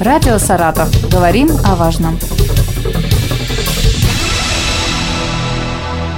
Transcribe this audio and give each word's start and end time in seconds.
Радио 0.00 0.38
«Саратов». 0.38 0.88
Говорим 1.10 1.48
о 1.64 1.74
важном. 1.74 2.16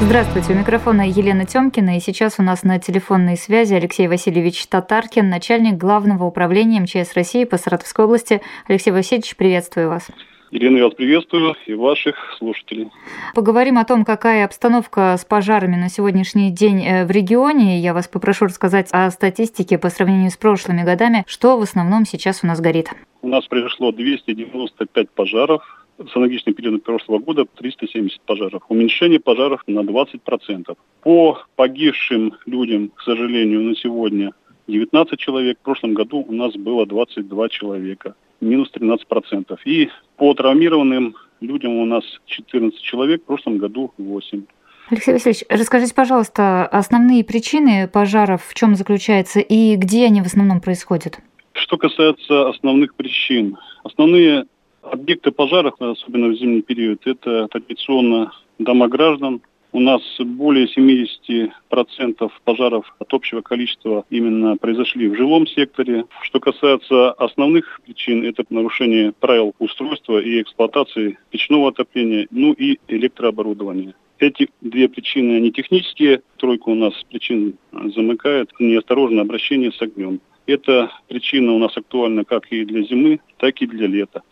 Здравствуйте, 0.02 0.52
у 0.52 0.56
микрофона 0.56 1.08
Елена 1.08 1.46
Тёмкина, 1.46 1.96
и 1.96 2.00
сейчас 2.00 2.34
у 2.36 2.42
нас 2.42 2.62
на 2.62 2.78
телефонной 2.78 3.38
связи 3.38 3.72
Алексей 3.72 4.06
Васильевич 4.06 4.66
Татаркин, 4.66 5.30
начальник 5.30 5.78
Главного 5.78 6.24
управления 6.24 6.80
МЧС 6.80 7.14
России 7.14 7.44
по 7.44 7.56
Саратовской 7.56 8.04
области. 8.04 8.42
Алексей 8.68 8.90
Васильевич, 8.90 9.34
приветствую 9.36 9.88
вас. 9.88 10.08
Елена, 10.52 10.78
я 10.78 10.84
вас 10.86 10.94
приветствую 10.94 11.54
и 11.66 11.74
ваших 11.74 12.34
слушателей. 12.36 12.88
Поговорим 13.36 13.78
о 13.78 13.84
том, 13.84 14.04
какая 14.04 14.44
обстановка 14.44 15.16
с 15.16 15.24
пожарами 15.24 15.76
на 15.76 15.88
сегодняшний 15.88 16.50
день 16.50 16.84
э, 16.84 17.06
в 17.06 17.10
регионе. 17.12 17.78
Я 17.78 17.94
вас 17.94 18.08
попрошу 18.08 18.46
рассказать 18.46 18.88
о 18.90 19.08
статистике 19.12 19.78
по 19.78 19.90
сравнению 19.90 20.32
с 20.32 20.36
прошлыми 20.36 20.82
годами. 20.82 21.22
Что 21.28 21.56
в 21.56 21.62
основном 21.62 22.04
сейчас 22.04 22.40
у 22.42 22.48
нас 22.48 22.60
горит? 22.60 22.88
У 23.22 23.28
нас 23.28 23.46
произошло 23.46 23.92
295 23.92 25.10
пожаров, 25.10 25.62
с 25.98 26.16
аналогичным 26.16 26.56
периодом 26.56 26.80
прошлого 26.80 27.20
года 27.20 27.44
370 27.44 28.20
пожаров. 28.22 28.62
Уменьшение 28.68 29.20
пожаров 29.20 29.62
на 29.68 29.80
20%. 29.80 30.76
По 31.02 31.38
погибшим 31.54 32.34
людям, 32.46 32.88
к 32.88 33.02
сожалению, 33.02 33.60
на 33.62 33.76
сегодня 33.76 34.32
19 34.66 35.16
человек. 35.16 35.58
В 35.60 35.64
прошлом 35.64 35.94
году 35.94 36.24
у 36.26 36.32
нас 36.32 36.54
было 36.54 36.86
22 36.86 37.48
человека. 37.50 38.16
Минус 38.40 38.70
13%. 38.74 39.58
И 39.64 39.90
по 40.16 40.34
травмированным 40.34 41.16
людям 41.40 41.72
у 41.76 41.84
нас 41.84 42.04
14 42.26 42.80
человек. 42.80 43.22
В 43.22 43.26
прошлом 43.26 43.58
году 43.58 43.92
8. 43.98 44.42
Алексей 44.90 45.12
Васильевич, 45.12 45.44
расскажите, 45.48 45.94
пожалуйста, 45.94 46.66
основные 46.66 47.24
причины 47.24 47.88
пожаров 47.88 48.44
в 48.44 48.54
чем 48.54 48.74
заключаются 48.74 49.40
и 49.40 49.76
где 49.76 50.06
они 50.06 50.20
в 50.20 50.26
основном 50.26 50.60
происходят? 50.60 51.20
Что 51.52 51.76
касается 51.76 52.48
основных 52.48 52.94
причин, 52.94 53.56
основные 53.84 54.46
Объекты 54.82 55.30
пожаров, 55.30 55.74
особенно 55.78 56.28
в 56.28 56.36
зимний 56.36 56.62
период, 56.62 57.06
это 57.06 57.48
традиционно 57.48 58.32
дома 58.58 58.88
граждан. 58.88 59.42
У 59.72 59.78
нас 59.78 60.02
более 60.18 60.66
70% 60.66 62.30
пожаров 62.44 62.92
от 62.98 63.14
общего 63.14 63.40
количества 63.40 64.04
именно 64.10 64.56
произошли 64.56 65.08
в 65.08 65.14
жилом 65.14 65.46
секторе. 65.46 66.06
Что 66.22 66.40
касается 66.40 67.12
основных 67.12 67.80
причин, 67.86 68.24
это 68.24 68.44
нарушение 68.50 69.12
правил 69.12 69.54
устройства 69.60 70.20
и 70.20 70.42
эксплуатации 70.42 71.18
печного 71.30 71.68
отопления, 71.68 72.26
ну 72.32 72.52
и 72.52 72.78
электрооборудования. 72.88 73.94
Эти 74.18 74.50
две 74.60 74.88
причины, 74.88 75.36
они 75.36 75.52
технические. 75.52 76.22
Тройку 76.36 76.72
у 76.72 76.74
нас 76.74 76.92
причин 77.08 77.54
замыкает 77.72 78.50
неосторожное 78.58 79.22
обращение 79.22 79.72
с 79.72 79.80
огнем. 79.80 80.20
Эта 80.50 80.90
причина 81.06 81.52
у 81.52 81.58
нас 81.58 81.76
актуальна 81.76 82.24
как 82.24 82.50
и 82.50 82.64
для 82.64 82.82
зимы, 82.82 83.20
так 83.38 83.62
и 83.62 83.66
для 83.66 83.86
лета. 83.86 84.22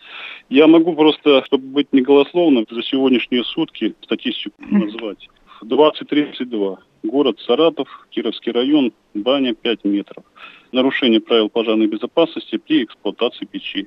Я 0.48 0.66
могу 0.66 0.97
просто, 0.97 1.44
чтобы 1.44 1.69
быть 1.69 1.92
неголословным, 1.92 2.66
за 2.69 2.83
сегодняшние 2.83 3.44
сутки 3.44 3.94
статистику 4.02 4.56
назвать. 4.61 5.28
2032. 5.62 6.78
Город 7.05 7.39
Саратов, 7.46 8.08
Кировский 8.11 8.50
район, 8.50 8.92
баня 9.14 9.55
5 9.55 9.84
метров. 9.84 10.24
Нарушение 10.72 11.20
правил 11.20 11.48
пожарной 11.50 11.86
безопасности 11.86 12.56
при 12.56 12.83
эксплуатации 12.83 13.44
печи. 13.44 13.86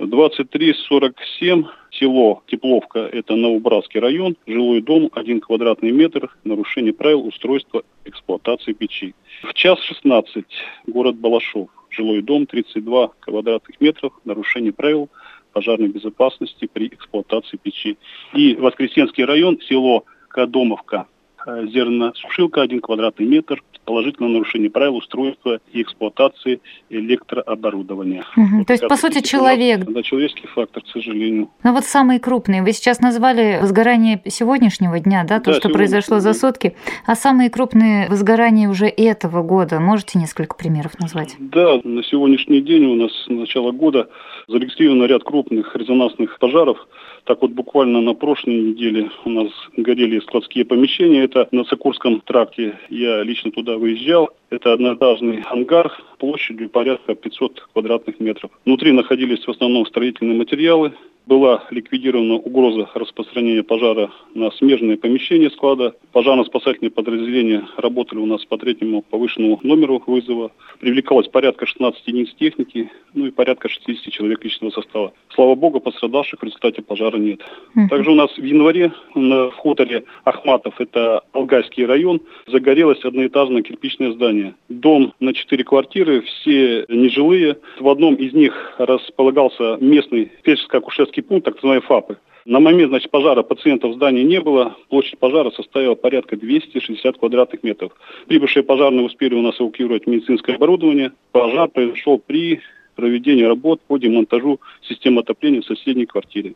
2347, 0.00 1.64
село 1.92 2.42
Тепловка, 2.46 3.00
это 3.00 3.36
Новобратский 3.36 4.00
район, 4.00 4.36
жилой 4.46 4.80
дом, 4.80 5.10
1 5.12 5.40
квадратный 5.40 5.92
метр, 5.92 6.34
нарушение 6.44 6.92
правил 6.92 7.26
устройства 7.26 7.82
эксплуатации 8.04 8.72
печи. 8.72 9.14
В 9.42 9.52
час 9.54 9.78
16, 9.80 10.44
город 10.86 11.16
Балашов, 11.16 11.68
жилой 11.90 12.22
дом, 12.22 12.46
32 12.46 13.10
квадратных 13.20 13.80
метров, 13.80 14.12
нарушение 14.24 14.72
правил 14.72 15.08
пожарной 15.52 15.88
безопасности 15.88 16.68
при 16.72 16.86
эксплуатации 16.86 17.58
печи. 17.58 17.98
И 18.34 18.54
Воскресенский 18.54 19.24
район, 19.24 19.58
село 19.68 20.04
Кадомовка, 20.28 21.06
э, 21.46 21.66
зерносушилка, 21.66 22.62
1 22.62 22.80
квадратный 22.80 23.26
метр, 23.26 23.62
положительное 23.84 24.30
нарушение 24.30 24.70
правил 24.70 24.96
устройства 24.96 25.60
и 25.72 25.82
эксплуатации 25.82 26.60
электрооборудования. 26.90 28.24
Угу. 28.36 28.58
Вот 28.58 28.66
То 28.66 28.72
есть, 28.74 28.88
по 28.88 28.96
сути, 28.96 29.20
человек. 29.22 29.84
Да, 29.84 30.02
человеческий 30.02 30.46
фактор, 30.46 30.82
к 30.82 30.88
сожалению. 30.88 31.50
Ну 31.62 31.72
вот 31.72 31.84
самые 31.84 32.20
крупные. 32.20 32.62
Вы 32.62 32.72
сейчас 32.72 33.00
назвали 33.00 33.58
возгорание 33.60 34.22
сегодняшнего 34.26 34.98
дня, 35.00 35.24
да, 35.24 35.40
то, 35.40 35.52
да, 35.52 35.58
что 35.58 35.68
произошло 35.68 36.20
за 36.20 36.32
сутки. 36.34 36.76
А 37.06 37.14
самые 37.14 37.50
крупные 37.50 38.08
возгорания 38.08 38.68
уже 38.68 38.86
этого 38.86 39.42
года. 39.42 39.80
Можете 39.80 40.18
несколько 40.18 40.56
примеров 40.56 40.98
назвать? 40.98 41.36
Да, 41.38 41.80
на 41.82 42.02
сегодняшний 42.04 42.60
день 42.60 42.84
у 42.84 42.94
нас 42.94 43.12
с 43.24 43.28
начала 43.28 43.72
года 43.72 44.08
зарегистрирован 44.48 45.04
ряд 45.06 45.24
крупных 45.24 45.74
резонансных 45.74 46.38
пожаров. 46.38 46.78
Так 47.24 47.40
вот, 47.40 47.52
буквально 47.52 48.00
на 48.00 48.14
прошлой 48.14 48.54
неделе 48.54 49.10
у 49.24 49.30
нас 49.30 49.48
горели 49.76 50.18
складские 50.20 50.64
помещения. 50.64 51.22
Это 51.22 51.46
на 51.52 51.64
Сокурском 51.64 52.20
тракте. 52.20 52.78
Я 52.90 53.22
лично 53.22 53.52
туда 53.52 53.76
выезжал. 53.76 54.30
Это 54.50 54.72
одноэтажный 54.72 55.42
ангар 55.42 55.92
площадью 56.18 56.68
порядка 56.68 57.14
500 57.14 57.68
квадратных 57.72 58.18
метров. 58.18 58.50
Внутри 58.64 58.92
находились 58.92 59.44
в 59.46 59.50
основном 59.50 59.86
строительные 59.86 60.36
материалы, 60.36 60.92
была 61.26 61.64
ликвидирована 61.70 62.34
угроза 62.34 62.88
распространения 62.94 63.62
пожара 63.62 64.10
на 64.34 64.50
смежные 64.52 64.96
помещения 64.96 65.50
склада. 65.50 65.94
Пожарно-спасательные 66.12 66.90
подразделения 66.90 67.66
работали 67.76 68.18
у 68.18 68.26
нас 68.26 68.44
по 68.44 68.58
третьему 68.58 69.02
повышенному 69.02 69.60
номеру 69.62 70.02
вызова. 70.06 70.52
Привлекалось 70.80 71.28
порядка 71.28 71.66
16 71.66 72.06
единиц 72.06 72.34
техники, 72.34 72.90
ну 73.14 73.26
и 73.26 73.30
порядка 73.30 73.68
60 73.68 74.12
человек 74.12 74.44
личного 74.44 74.72
состава. 74.72 75.12
Слава 75.34 75.54
богу, 75.54 75.80
пострадавших 75.80 76.40
в 76.40 76.44
результате 76.44 76.82
пожара 76.82 77.16
нет. 77.16 77.40
Uh-huh. 77.76 77.88
Также 77.88 78.10
у 78.10 78.14
нас 78.14 78.30
в 78.36 78.42
январе 78.42 78.92
на 79.14 79.50
хуторе 79.50 80.04
Ахматов, 80.24 80.80
это 80.80 81.22
Алгайский 81.32 81.84
район, 81.86 82.20
загорелось 82.46 83.04
одноэтажное 83.04 83.62
кирпичное 83.62 84.12
здание. 84.12 84.54
Дом 84.68 85.14
на 85.20 85.32
4 85.32 85.64
квартиры, 85.64 86.22
все 86.22 86.84
нежилые. 86.88 87.58
В 87.78 87.88
одном 87.88 88.14
из 88.14 88.32
них 88.32 88.74
располагался 88.78 89.76
местный 89.80 90.32
фельдшерско-акушерский 90.44 91.11
диагностический 91.12 91.22
пункт, 91.22 91.44
так 91.44 91.54
называемые 91.56 91.86
ФАПы. 91.86 92.16
На 92.44 92.58
момент 92.58 92.90
значит, 92.90 93.10
пожара 93.10 93.42
пациентов 93.42 93.92
в 93.92 93.94
здании 93.94 94.24
не 94.24 94.40
было. 94.40 94.76
Площадь 94.88 95.18
пожара 95.18 95.50
составила 95.50 95.94
порядка 95.94 96.36
260 96.36 97.18
квадратных 97.18 97.62
метров. 97.62 97.92
Прибывшие 98.26 98.64
пожарные 98.64 99.06
успели 99.06 99.34
у 99.34 99.42
нас 99.42 99.60
эвакуировать 99.60 100.08
медицинское 100.08 100.56
оборудование. 100.56 101.12
Пожар 101.30 101.68
произошел 101.68 102.18
при 102.18 102.60
проведении 102.96 103.44
работ 103.44 103.80
по 103.86 103.96
демонтажу 103.96 104.60
системы 104.82 105.20
отопления 105.20 105.60
в 105.60 105.66
соседней 105.66 106.06
квартире. 106.06 106.54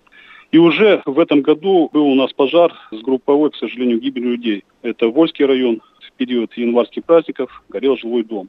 И 0.52 0.58
уже 0.58 1.02
в 1.06 1.18
этом 1.18 1.42
году 1.42 1.88
был 1.92 2.06
у 2.06 2.14
нас 2.14 2.32
пожар 2.32 2.72
с 2.90 3.00
групповой, 3.02 3.50
к 3.50 3.56
сожалению, 3.56 4.00
гибелью 4.00 4.32
людей. 4.32 4.64
Это 4.82 5.08
Вольский 5.08 5.44
район. 5.44 5.82
Период 6.16 6.52
январских 6.54 7.04
праздников 7.04 7.62
горел 7.68 7.96
жилой 7.96 8.24
дом 8.24 8.48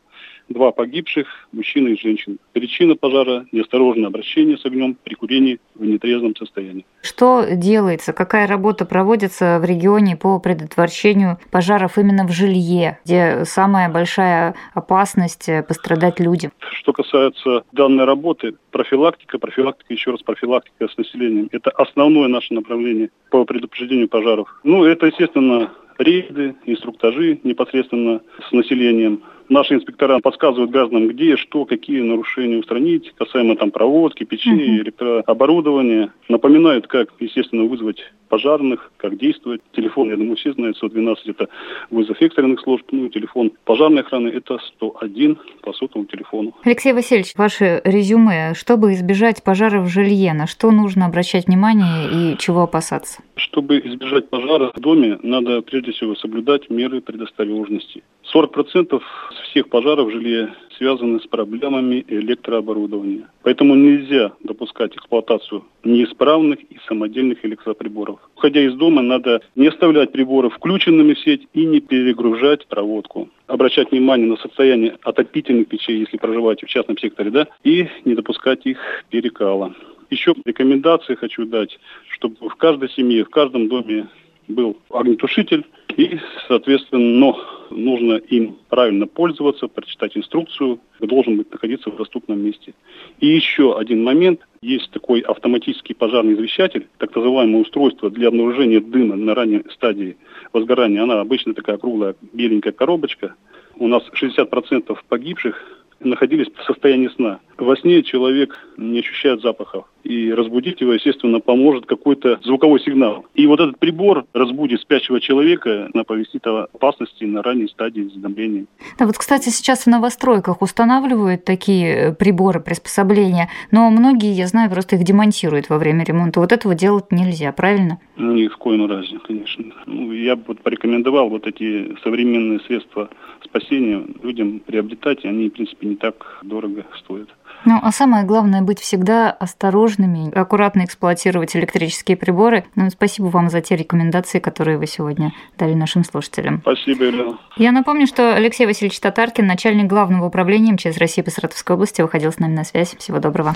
два 0.49 0.71
погибших, 0.71 1.27
мужчина 1.51 1.89
и 1.89 1.97
женщина. 1.97 2.37
Причина 2.53 2.95
пожара– 2.95 3.45
неосторожное 3.51 4.07
обращение 4.07 4.57
с 4.57 4.65
огнем 4.65 4.97
при 5.03 5.15
курении 5.15 5.59
в 5.75 5.83
нетрезвом 5.85 6.35
состоянии. 6.35 6.85
Что 7.01 7.45
делается, 7.51 8.13
какая 8.13 8.47
работа 8.47 8.85
проводится 8.85 9.59
в 9.59 9.65
регионе 9.65 10.15
по 10.15 10.39
предотвращению 10.39 11.37
пожаров 11.51 11.97
именно 11.97 12.25
в 12.25 12.31
жилье, 12.31 12.99
где 13.05 13.43
самая 13.45 13.89
большая 13.89 14.55
опасность 14.73 15.49
пострадать 15.67 16.19
людям? 16.19 16.51
Что 16.59 16.93
касается 16.93 17.63
данной 17.71 18.05
работы, 18.05 18.55
профилактика, 18.71 19.39
профилактика, 19.39 19.93
еще 19.93 20.11
раз 20.11 20.21
профилактика 20.21 20.87
с 20.87 20.97
населением– 20.97 21.49
это 21.51 21.71
основное 21.71 22.27
наше 22.27 22.53
направление 22.53 23.09
по 23.29 23.43
предупреждению 23.45 24.07
пожаров. 24.07 24.59
Ну, 24.63 24.85
это, 24.85 25.07
естественно, 25.07 25.71
рейды, 25.97 26.55
инструктажи 26.65 27.39
непосредственно 27.43 28.21
с 28.47 28.51
населением. 28.51 29.23
Наши 29.49 29.75
инспектора 29.75 30.19
подсказывают 30.19 30.71
гражданам, 30.71 31.07
где, 31.07 31.37
что, 31.37 31.65
какие 31.65 32.01
нарушения 32.01 32.57
устранить, 32.57 33.13
касаемо 33.17 33.55
там 33.55 33.71
проводки, 33.71 34.23
печей, 34.23 34.51
uh-huh. 34.51 34.81
электрооборудования. 34.81 36.11
Напоминают, 36.27 36.87
как, 36.87 37.09
естественно, 37.19 37.63
вызвать 37.63 38.01
пожарных, 38.27 38.91
как 38.97 39.17
действовать. 39.17 39.61
Телефон, 39.73 40.09
я 40.09 40.17
думаю, 40.17 40.35
все 40.35 40.53
знают, 40.53 40.77
112 40.77 41.27
это 41.27 41.47
вызов 41.89 42.21
экстренных 42.21 42.59
служб, 42.61 42.85
ну 42.91 43.05
и 43.05 43.09
телефон 43.09 43.51
пожарной 43.65 44.01
охраны 44.01 44.29
это 44.29 44.59
101 44.75 45.37
по 45.61 45.73
сотовому 45.73 46.07
телефону. 46.07 46.53
Алексей 46.63 46.93
Васильевич, 46.93 47.33
ваше 47.35 47.81
резюме, 47.83 48.53
чтобы 48.53 48.93
избежать 48.93 49.43
пожара 49.43 49.81
в 49.81 49.87
жилье, 49.87 50.33
на 50.33 50.47
что 50.47 50.71
нужно 50.71 51.05
обращать 51.05 51.47
внимание 51.47 52.33
и 52.33 52.37
чего 52.37 52.63
опасаться? 52.63 53.21
Чтобы 53.35 53.79
избежать 53.79 54.29
пожара 54.29 54.71
в 54.75 54.79
доме, 54.79 55.19
надо 55.23 55.61
прежде 55.61 55.91
всего 55.91 56.15
соблюдать 56.15 56.69
меры 56.69 57.01
предосторожности. 57.01 58.03
40% 58.33 59.01
всех 59.49 59.69
пожаров 59.69 60.07
в 60.07 60.11
жилье 60.11 60.53
связаны 60.77 61.19
с 61.19 61.27
проблемами 61.27 62.05
электрооборудования. 62.07 63.29
Поэтому 63.43 63.75
нельзя 63.75 64.33
допускать 64.43 64.95
эксплуатацию 64.95 65.63
неисправных 65.83 66.59
и 66.61 66.77
самодельных 66.87 67.43
электроприборов. 67.45 68.19
Уходя 68.35 68.61
из 68.61 68.75
дома, 68.75 69.01
надо 69.01 69.41
не 69.55 69.67
оставлять 69.67 70.11
приборы 70.11 70.49
включенными 70.49 71.13
в 71.13 71.19
сеть 71.19 71.47
и 71.53 71.65
не 71.65 71.79
перегружать 71.79 72.67
проводку. 72.67 73.29
Обращать 73.47 73.91
внимание 73.91 74.27
на 74.27 74.37
состояние 74.37 74.97
отопительных 75.03 75.67
печей, 75.67 75.99
если 75.99 76.17
проживаете 76.17 76.65
в 76.65 76.69
частном 76.69 76.97
секторе, 76.97 77.31
да, 77.31 77.47
и 77.63 77.87
не 78.05 78.15
допускать 78.15 78.65
их 78.65 78.77
перекала. 79.09 79.73
Еще 80.09 80.35
рекомендации 80.45 81.15
хочу 81.15 81.45
дать, 81.45 81.77
чтобы 82.09 82.49
в 82.49 82.55
каждой 82.55 82.89
семье, 82.89 83.25
в 83.25 83.29
каждом 83.29 83.67
доме 83.67 84.07
был 84.47 84.77
огнетушитель, 84.89 85.65
и, 85.95 86.19
соответственно, 86.47 87.01
но 87.01 87.39
нужно 87.69 88.13
им 88.13 88.57
правильно 88.69 89.07
пользоваться, 89.07 89.67
прочитать 89.67 90.15
инструкцию, 90.15 90.79
должен 90.99 91.37
быть 91.37 91.51
находиться 91.51 91.89
в 91.89 91.95
доступном 91.95 92.39
месте. 92.39 92.73
И 93.19 93.27
еще 93.27 93.77
один 93.77 94.03
момент. 94.03 94.41
Есть 94.61 94.89
такой 94.91 95.21
автоматический 95.21 95.93
пожарный 95.93 96.33
извещатель, 96.33 96.87
так 96.97 97.15
называемое 97.15 97.61
устройство 97.61 98.09
для 98.09 98.29
обнаружения 98.29 98.81
дыма 98.81 99.15
на 99.15 99.35
ранней 99.35 99.63
стадии 99.71 100.17
возгорания. 100.51 101.03
Она 101.03 101.21
обычно 101.21 101.53
такая 101.53 101.77
круглая 101.77 102.15
беленькая 102.33 102.73
коробочка. 102.73 103.35
У 103.75 103.87
нас 103.87 104.03
60% 104.19 104.97
погибших 105.07 105.63
находились 105.99 106.47
в 106.47 106.63
состоянии 106.63 107.09
сна. 107.09 107.39
Во 107.57 107.75
сне 107.75 108.01
человек 108.03 108.57
не 108.77 108.99
ощущает 108.99 109.41
запахов. 109.41 109.85
И 110.03 110.31
разбудить 110.31 110.79
его, 110.81 110.93
естественно, 110.93 111.39
поможет 111.39 111.85
какой-то 111.85 112.39
звуковой 112.43 112.79
сигнал. 112.79 113.25
И 113.33 113.45
вот 113.47 113.59
этот 113.59 113.77
прибор 113.79 114.25
разбудит 114.33 114.81
спящего 114.81 115.19
человека, 115.19 115.89
оповестит 115.93 116.45
о 116.47 116.67
опасности 116.73 117.25
на 117.25 117.41
ранней 117.41 117.67
стадии 117.67 118.09
задымления. 118.13 118.65
Да, 118.97 119.05
вот, 119.05 119.17
кстати, 119.17 119.49
сейчас 119.49 119.83
в 119.83 119.87
новостройках 119.87 120.61
устанавливают 120.61 121.43
такие 121.43 121.95
э, 121.95 122.13
приборы, 122.13 122.59
приспособления, 122.59 123.49
но 123.71 123.89
многие, 123.89 124.31
я 124.31 124.47
знаю, 124.47 124.69
просто 124.69 124.95
их 124.95 125.03
демонтируют 125.03 125.69
во 125.69 125.77
время 125.77 126.05
ремонта. 126.05 126.39
Вот 126.39 126.51
этого 126.51 126.75
делать 126.75 127.11
нельзя, 127.11 127.51
правильно? 127.51 127.99
Ни 128.15 128.47
в 128.47 128.57
коем 128.57 128.87
разе, 128.87 129.19
конечно. 129.19 129.65
Ну, 129.85 130.11
я 130.11 130.35
бы 130.35 130.43
вот 130.47 130.61
порекомендовал 130.61 131.29
вот 131.29 131.47
эти 131.47 131.97
современные 132.03 132.59
средства 132.61 133.09
спасения 133.43 134.05
людям 134.23 134.59
приобретать, 134.59 135.25
и 135.25 135.27
они, 135.27 135.49
в 135.49 135.53
принципе, 135.53 135.87
не 135.87 135.95
так 135.95 136.39
дорого 136.43 136.85
стоят. 136.99 137.29
Ну, 137.65 137.79
а 137.81 137.91
самое 137.91 138.23
главное 138.25 138.61
быть 138.61 138.79
всегда 138.79 139.29
осторожными, 139.29 140.33
аккуратно 140.37 140.85
эксплуатировать 140.85 141.55
электрические 141.55 142.15
приборы. 142.15 142.65
Ну, 142.75 142.89
спасибо 142.89 143.25
вам 143.25 143.49
за 143.49 143.61
те 143.61 143.75
рекомендации, 143.75 144.39
которые 144.39 144.77
вы 144.77 144.87
сегодня 144.87 145.33
дали 145.57 145.73
нашим 145.73 146.03
слушателям. 146.03 146.61
Спасибо, 146.61 147.05
Елена. 147.05 147.37
Я 147.57 147.71
напомню, 147.71 148.07
что 148.07 148.35
Алексей 148.35 148.65
Васильевич 148.65 148.99
Татаркин, 148.99 149.45
начальник 149.45 149.87
главного 149.87 150.25
управления 150.25 150.73
МЧС 150.73 150.97
России 150.97 151.21
по 151.21 151.31
Саратовской 151.31 151.75
области, 151.75 152.01
выходил 152.01 152.31
с 152.31 152.39
нами 152.39 152.53
на 152.53 152.63
связь. 152.63 152.95
Всего 152.97 153.19
доброго. 153.19 153.53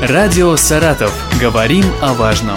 Радио 0.00 0.56
«Саратов». 0.56 1.12
Говорим 1.40 1.84
о 2.00 2.14
важном. 2.14 2.56